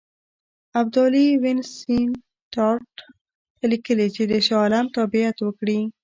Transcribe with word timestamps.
ابدالي 0.79 1.25
وینسیټارټ 1.43 2.91
ته 3.59 3.63
لیکلي 3.71 4.07
چې 4.15 4.23
د 4.31 4.33
شاه 4.47 4.59
عالم 4.63 4.85
تابعیت 4.97 5.37
وکړي. 5.41 5.79